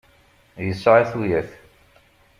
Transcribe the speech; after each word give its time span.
Yesεa 0.65 1.03
tuyat. 1.11 1.49